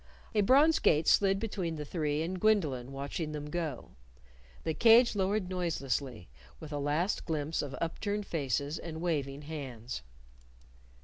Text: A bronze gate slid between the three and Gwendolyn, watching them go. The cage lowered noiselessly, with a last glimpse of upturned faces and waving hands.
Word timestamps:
A 0.33 0.41
bronze 0.41 0.79
gate 0.79 1.07
slid 1.07 1.37
between 1.37 1.75
the 1.75 1.85
three 1.85 2.23
and 2.23 2.39
Gwendolyn, 2.41 2.91
watching 2.91 3.33
them 3.33 3.51
go. 3.51 3.91
The 4.63 4.73
cage 4.73 5.15
lowered 5.15 5.47
noiselessly, 5.47 6.27
with 6.59 6.73
a 6.73 6.79
last 6.79 7.23
glimpse 7.23 7.61
of 7.61 7.75
upturned 7.79 8.25
faces 8.25 8.79
and 8.79 8.99
waving 8.99 9.43
hands. 9.43 10.01